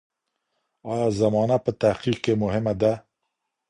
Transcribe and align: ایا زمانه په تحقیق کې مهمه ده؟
ایا 0.91 1.07
زمانه 1.21 1.57
په 1.65 1.71
تحقیق 1.81 2.17
کې 2.23 2.33
مهمه 2.43 2.73
ده؟ 2.81 2.93